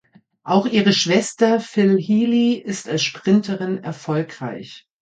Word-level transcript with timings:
Auch 0.43 0.65
ihre 0.65 0.93
Schwester 0.93 1.59
Phil 1.59 1.99
Healy 1.99 2.53
ist 2.55 2.89
als 2.89 3.03
Sprinterin 3.03 3.83
erfolgreich. 3.83 4.87